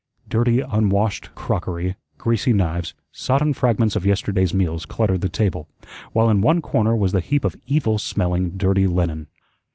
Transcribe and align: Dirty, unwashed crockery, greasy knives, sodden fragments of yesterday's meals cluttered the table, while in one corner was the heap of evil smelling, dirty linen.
Dirty, 0.27 0.61
unwashed 0.61 1.29
crockery, 1.35 1.95
greasy 2.17 2.53
knives, 2.53 2.95
sodden 3.11 3.53
fragments 3.53 3.95
of 3.95 4.03
yesterday's 4.03 4.51
meals 4.51 4.83
cluttered 4.87 5.21
the 5.21 5.29
table, 5.29 5.69
while 6.11 6.27
in 6.27 6.41
one 6.41 6.59
corner 6.59 6.95
was 6.95 7.11
the 7.11 7.19
heap 7.19 7.45
of 7.45 7.55
evil 7.67 7.99
smelling, 7.99 8.57
dirty 8.57 8.87
linen. 8.87 9.27